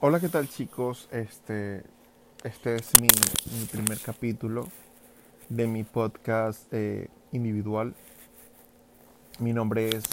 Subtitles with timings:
[0.00, 1.08] Hola, ¿qué tal chicos?
[1.10, 1.84] Este,
[2.42, 3.08] este es mi,
[3.58, 4.68] mi primer capítulo
[5.48, 7.94] de mi podcast eh, individual.
[9.38, 10.04] Mi nombre es,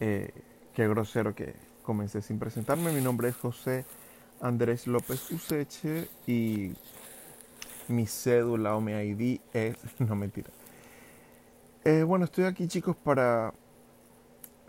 [0.00, 0.30] eh,
[0.72, 3.84] qué grosero que comencé sin presentarme, mi nombre es José
[4.40, 6.72] Andrés López Useche y
[7.88, 10.48] mi cédula o mi ID es, no mentira.
[11.84, 13.52] Eh, bueno, estoy aquí chicos para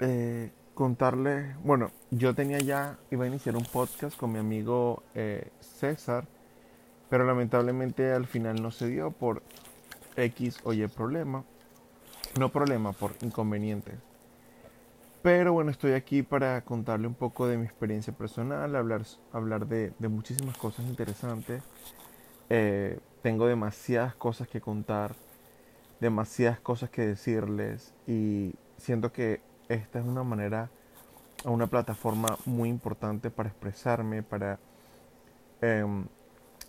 [0.02, 5.52] eh, contarles, bueno, yo tenía ya, iba a iniciar un podcast con mi amigo eh,
[5.60, 6.26] César,
[7.10, 9.44] pero lamentablemente al final no se dio por
[10.16, 11.44] X o Y problema,
[12.40, 13.92] no problema, por inconveniente.
[15.22, 19.02] Pero bueno, estoy aquí para contarle un poco de mi experiencia personal, hablar,
[19.34, 21.62] hablar de, de muchísimas cosas interesantes.
[22.50, 25.14] Eh, tengo demasiadas cosas que contar,
[26.00, 30.72] demasiadas cosas que decirles y siento que esta es una manera,
[31.46, 34.60] una plataforma muy importante para expresarme, para
[35.62, 36.06] em,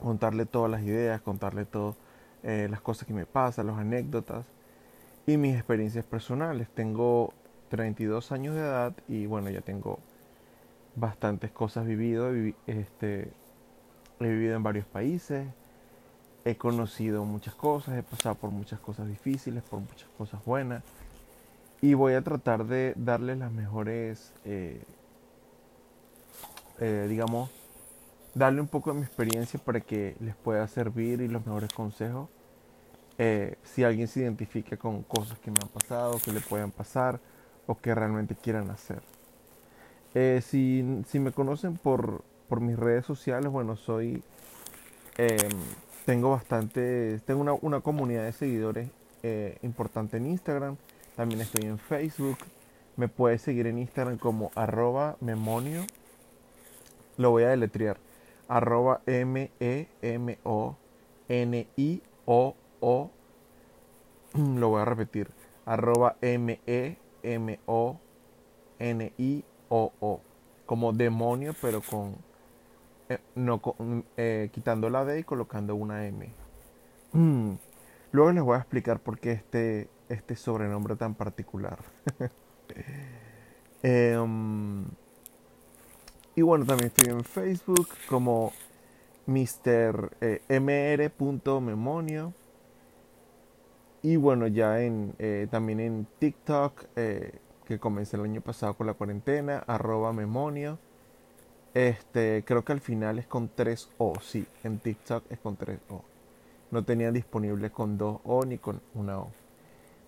[0.00, 1.96] contarle todas las ideas, contarle todas
[2.42, 4.46] eh, las cosas que me pasan, las anécdotas
[5.26, 6.68] y mis experiencias personales.
[6.70, 7.34] Tengo
[7.68, 9.98] 32 años de edad y bueno, ya tengo
[10.96, 12.30] bastantes cosas vivido.
[12.66, 13.32] Este,
[14.20, 15.46] he vivido en varios países,
[16.44, 20.82] he conocido muchas cosas, he pasado por muchas cosas difíciles, por muchas cosas buenas.
[21.82, 24.82] Y voy a tratar de darles las mejores, eh,
[26.78, 27.50] eh, digamos,
[28.34, 32.28] darle un poco de mi experiencia para que les pueda servir y los mejores consejos.
[33.16, 37.18] Eh, si alguien se identifica con cosas que me han pasado, que le puedan pasar
[37.66, 39.02] o que realmente quieran hacer.
[40.42, 44.22] si, si, me conocen por, por, mis redes sociales, bueno, soy,
[45.16, 45.50] em,
[46.04, 48.90] tengo bastante, tengo una, una comunidad de seguidores
[49.62, 50.76] importante en Instagram
[51.20, 52.38] también estoy en Facebook.
[52.96, 55.82] Me puedes seguir en Instagram como arroba memonio.
[57.18, 57.98] Lo voy a deletrear.
[58.48, 60.30] Arroba M-E-M-O-N-I-O-O.
[64.34, 65.30] Lo voy a repetir.
[65.66, 66.60] Arroba M-E-M-O-N-I-O-O.
[70.64, 72.16] Como demonio, pero con...
[73.10, 73.60] Eh, no,
[74.16, 76.32] eh, quitando la D y colocando una M.
[78.10, 81.78] Luego les voy a explicar por qué este este sobrenombre tan particular.
[83.82, 84.84] Em,
[86.34, 88.52] y bueno, también estoy en Facebook como
[89.26, 90.16] Mr.
[90.20, 92.34] Eh, mr.memonio.
[94.02, 98.86] Y bueno, ya en, eh, también en TikTok, eh, que comencé el año pasado con
[98.86, 100.78] la cuarentena, arroba memonio.
[101.74, 105.78] Este, creo que al final es con 3 O, sí, en TikTok es con 3
[105.90, 106.02] O.
[106.70, 109.30] No tenía disponible con 2 O ni con una O.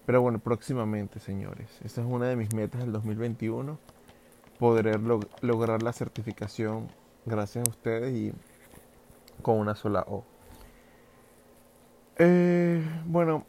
[0.06, 1.68] Pero bueno, próximamente, señores.
[1.84, 3.78] Esta es una de mis metas del 2021.
[4.58, 5.00] Poder
[5.40, 6.88] lograr la certificación
[7.24, 8.32] gracias a ustedes y
[9.42, 10.24] con una sola O.
[12.18, 13.44] Eh, bueno,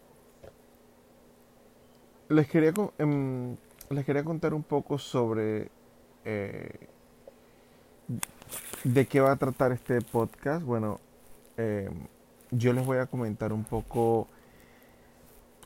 [2.29, 3.55] les quería, em,
[3.89, 5.69] les quería contar un poco sobre
[6.25, 6.87] eh,
[8.83, 10.63] de qué va a tratar este podcast.
[10.65, 10.99] Bueno,
[11.57, 11.93] em,
[12.51, 14.27] yo les voy a comentar un poco,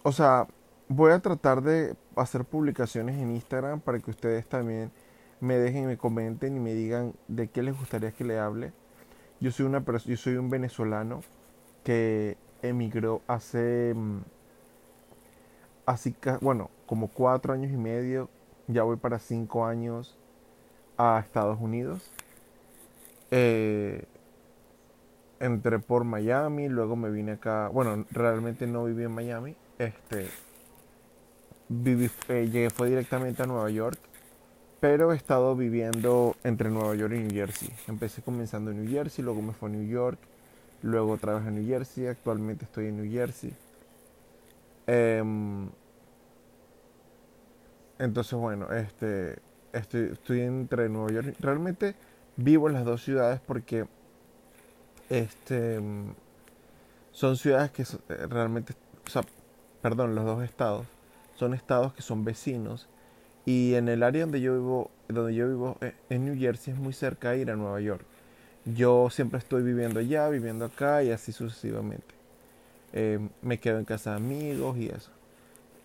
[0.04, 0.48] o sea,
[0.90, 4.92] Voy a tratar de hacer publicaciones en Instagram para que ustedes también
[5.42, 8.72] me dejen, me comenten y me digan de qué les gustaría que le hable.
[9.40, 11.22] Yo soy una yo soy un venezolano
[11.84, 14.20] que emigró hace mm,
[15.86, 18.30] así bueno como cuatro años y medio
[18.68, 20.18] ya voy para cinco años
[20.98, 22.12] a Estados Unidos
[23.32, 24.06] eh,
[25.40, 30.28] entré por Miami luego me vine acá bueno realmente no viví en Miami este
[31.70, 34.00] viví, eh, llegué fue directamente a Nueva York,
[34.80, 37.70] pero he estado viviendo entre Nueva York y New Jersey.
[37.88, 40.20] Empecé comenzando en New Jersey, luego me fui a New York,
[40.82, 43.54] luego otra vez a New Jersey, actualmente estoy en New Jersey.
[44.86, 45.70] Em,
[48.00, 49.40] entonces, bueno, este,
[49.74, 51.36] estoy, estoy entre Nueva York.
[51.40, 51.96] Realmente
[52.38, 53.88] vivo en las dos ciudades porque
[55.10, 55.80] este,
[57.12, 58.74] son ciudades que eh, realmente,
[59.06, 59.24] o sea,
[59.82, 60.86] perdón, los dos estados
[61.38, 62.88] son estados que son vecinos
[63.46, 66.80] y en el área donde yo vivo, donde yo vivo eh, en New Jersey es
[66.80, 68.06] muy cerca de ir a Nueva York.
[68.66, 72.14] Yo siempre estoy viviendo allá, viviendo acá y así sucesivamente.
[72.92, 75.12] Eh, me quedo en casa de amigos y eso.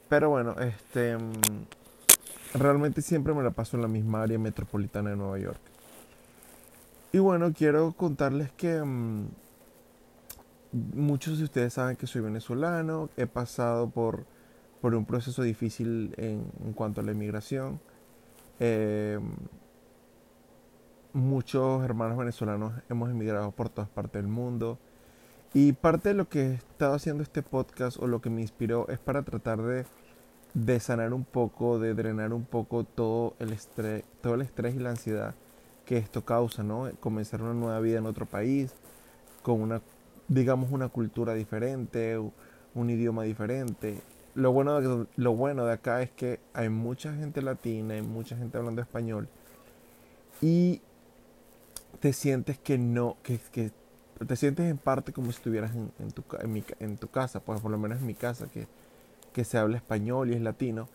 [0.09, 1.33] Pero bueno, este mm,
[2.55, 5.61] realmente siempre me la paso en la misma área metropolitana de Nueva York.
[7.13, 9.27] Y bueno, quiero contarles que mm,
[10.95, 14.25] muchos de ustedes saben que soy venezolano, he pasado por
[14.83, 16.43] por un proceso difícil en,
[16.75, 17.81] cuanto a la inmigración.
[18.59, 19.23] Em,
[21.13, 24.79] muchos hermanos venezolanos hemos emigrado por todas partes del mundo.
[25.55, 28.89] Y parte de lo que he estado haciendo este podcast o lo que me inspiró
[28.89, 29.87] es para tratar de,
[30.55, 34.81] de sanar un poco, de drenar un poco todo el estrés, todo el estrés y
[34.81, 35.35] la ansiedad
[35.85, 36.91] que esto causa, ¿no?
[37.01, 38.73] Comenzar una nueva vida en otro país,
[39.43, 39.81] con una,
[40.27, 42.19] digamos, una cultura diferente,
[42.75, 44.01] un idioma diferente.
[44.35, 48.37] Lo bueno, de, lo bueno de acá es que hay mucha gente latina, hay mucha
[48.37, 49.29] gente hablando español.
[50.41, 50.81] Y
[52.01, 53.71] te sientes que no, que, que
[54.27, 57.41] te sientes en parte como si estuvieras en, en, tu, en, mi, en, tu, casa,
[57.41, 58.67] pues por lo menos en mi casa, que,
[59.33, 60.89] que se habla español y es latino.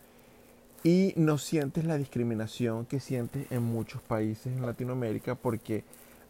[0.83, 5.83] Y no sientes la discriminación que sientes en muchos países en Latinoamérica porque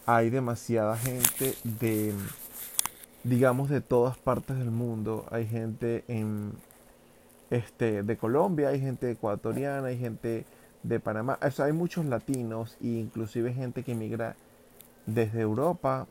[0.06, 2.14] hay demasiada gente de,
[3.24, 5.26] digamos, de todas partes del mundo.
[5.32, 6.54] Hay gente en,
[7.50, 10.46] este, de Colombia, hay gente ecuatoriana, hay gente
[10.84, 11.40] de Panamá.
[11.42, 14.36] O sea, hay muchos latinos e inclusive gente que emigra
[15.06, 16.08] desde Europa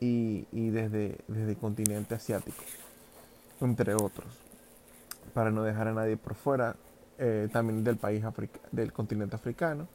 [0.00, 2.62] y, y desde, desde el continente asiático,
[3.60, 4.38] entre otros,
[5.34, 6.76] para no dejar a nadie por fuera,
[7.18, 8.24] eh, también del país
[8.72, 9.88] del continente africano.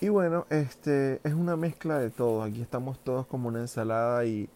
[0.00, 2.42] Y bueno, este es una mezcla de todo.
[2.42, 4.50] Aquí estamos todos como una ensalada y,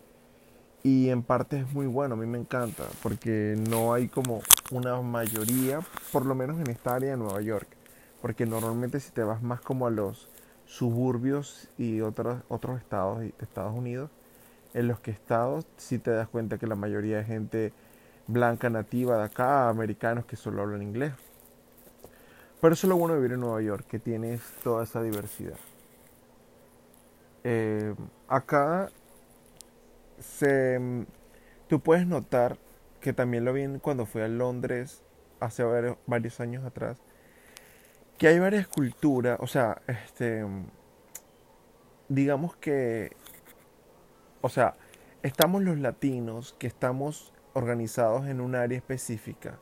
[0.82, 2.16] y en parte es muy bueno.
[2.16, 5.80] A mí me encanta porque no hay como una mayoría,
[6.12, 7.68] por lo menos en esta área de Nueva York.
[8.20, 10.28] Porque normalmente si te vas más como a los
[10.66, 14.10] suburbios y otros, otros estados de Estados Unidos,
[14.74, 17.72] en los que estados si te das cuenta que la mayoría de gente
[18.26, 21.12] blanca nativa de acá, americanos que solo hablan inglés.
[22.60, 25.56] Pero eso es lo bueno de vivir en Nueva York, que tienes toda esa diversidad.
[27.44, 27.94] Eh,
[28.26, 28.90] acá
[30.18, 31.06] se,
[31.68, 32.58] tú puedes notar
[33.00, 35.02] que también lo vi cuando fui a Londres
[35.40, 35.62] hace
[36.06, 36.98] varios años atrás,
[38.18, 40.44] que hay varias culturas, o sea, este,
[42.08, 43.16] digamos que
[44.40, 44.74] o sea,
[45.22, 49.58] estamos los latinos que estamos organizados en un área específica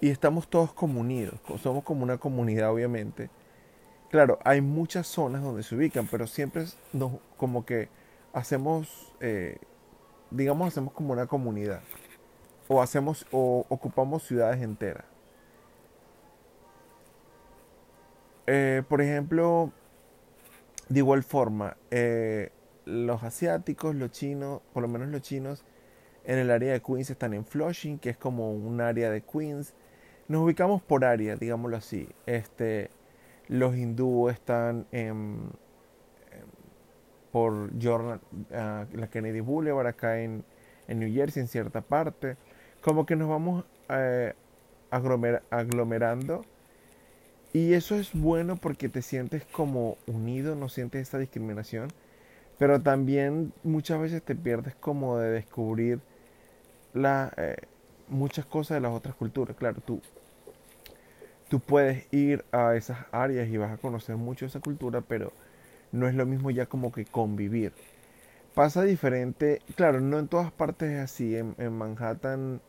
[0.00, 3.30] y estamos todos como unidos, somos como una comunidad obviamente.
[4.10, 7.88] Claro, hay muchas zonas donde se ubican, pero siempre nos, como que
[8.32, 9.58] hacemos, eh,
[10.30, 11.80] digamos, hacemos como una comunidad.
[12.68, 15.04] O hacemos, o ocupamos ciudades enteras.
[18.46, 19.72] Eh, por ejemplo,
[20.88, 22.50] de igual forma, eh,
[22.84, 25.64] los asiáticos, los chinos, por lo menos los chinos,
[26.24, 29.74] en el área de Queens están en Flushing, que es como un área de Queens.
[30.28, 32.08] Nos ubicamos por área, digámoslo así.
[32.26, 32.90] Este,
[33.48, 35.50] los hindúes están en,
[37.36, 40.42] por Jordan, uh, la Kennedy Boulevard, acá en,
[40.88, 42.38] en, New Jersey, en cierta parte.
[42.86, 44.32] Como que nos vamos eh,
[44.90, 46.46] aglomer, aglomerando.
[47.52, 51.90] Y eso es bueno porque te sientes como unido, no sientes esa discriminación
[52.58, 56.00] pero también muchas veces te pierdes como de descubrir
[56.94, 57.56] la, eh,
[58.08, 59.56] muchas cosas de las otras culturas.
[59.56, 60.00] Claro, tú,
[61.48, 65.32] tú puedes ir a esas áreas y vas a conocer mucho esa cultura, pero
[65.92, 67.72] no es lo mismo ya como que convivir.
[68.54, 71.36] Pasa diferente, claro, no en todas partes es así.
[71.36, 72.62] En, Manhattan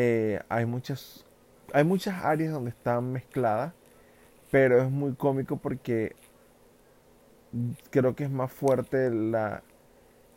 [0.00, 1.26] eh, hay muchas
[1.72, 3.74] hay muchas áreas donde están mezcladas,
[4.52, 6.14] pero es muy cómico porque
[7.90, 9.64] creo que es más fuerte la...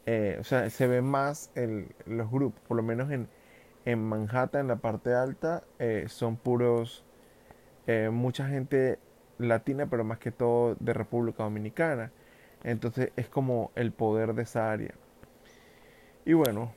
[0.08, 3.30] Eh, o sea, se ve más el, los grupos, por lo menos en,
[3.86, 7.06] en Manhattan, en la parte alta, eh, son puros,
[8.12, 8.98] mucha gente
[9.38, 12.12] latina, pero más que todo de República Dominicana.
[12.64, 14.96] Entonces es como el poder de esa área.
[16.26, 16.74] Y bueno,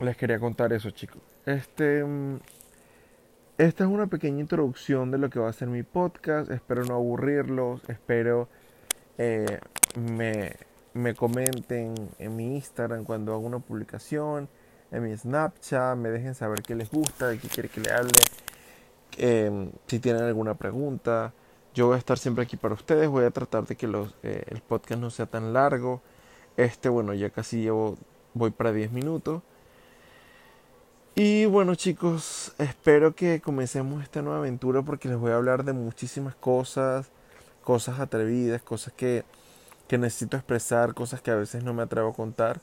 [0.00, 1.35] les quería contar eso, chicos.
[1.46, 2.40] Este, mm,
[3.58, 6.50] esta es una pequeña introducción de lo que va a ser mi podcast.
[6.50, 7.80] Espero no aburrirlos.
[7.88, 8.48] Espero
[9.18, 9.60] eh,
[9.94, 10.52] me,
[10.92, 14.48] me, comenten en mi Instagram cuando hago una publicación,
[14.90, 18.10] en mi Snapchat, me dejen saber qué les gusta, de qué quiere que le hable,
[19.18, 21.32] em, si tienen alguna pregunta.
[21.74, 24.42] Yo voy a estar siempre aquí para ustedes, voy a tratar de que los, eh,
[24.48, 26.02] el podcast no sea tan largo.
[26.56, 27.96] Este, bueno, ya casi llevo,
[28.34, 29.42] voy para 10 minutos.
[31.18, 35.72] Y bueno chicos, espero que comencemos esta nueva aventura porque les voy a hablar de
[35.72, 37.10] muchísimas cosas
[37.66, 39.24] cosas atrevidas, cosas que,
[39.88, 42.60] que necesito expresar, cosas que a veces no me atrevo a contar.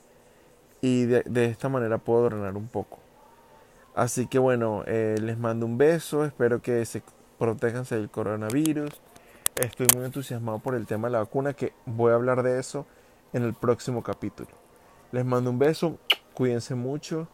[0.80, 3.00] Y de, esta manera puedo drenar un poco.
[3.94, 7.02] Así que bueno, eh, les mando un beso, espero que se
[7.38, 8.92] protejan del coronavirus.
[9.56, 12.86] Estoy muy entusiasmado por el tema de la vacuna, que voy a hablar de eso
[13.34, 14.50] en el próximo capítulo.
[15.12, 15.98] Les mando un beso,
[16.32, 17.28] cuídense mucho,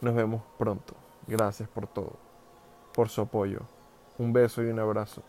[0.00, 0.94] nos vemos pronto.
[1.26, 2.12] Gracias por todo,
[2.94, 3.60] por su apoyo.
[4.18, 5.22] Un beso y un abrazo.